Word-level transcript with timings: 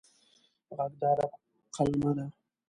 غږ 0.77 0.91
د 0.99 1.01
ادب 1.11 1.31
قلمه 1.75 2.11
ده 2.17 2.25